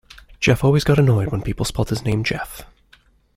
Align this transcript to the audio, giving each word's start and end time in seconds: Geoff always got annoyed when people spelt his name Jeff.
Geoff 0.39 0.63
always 0.63 0.83
got 0.83 0.97
annoyed 0.97 1.27
when 1.31 1.43
people 1.43 1.63
spelt 1.63 1.89
his 1.91 2.01
name 2.03 2.23
Jeff. 2.23 2.65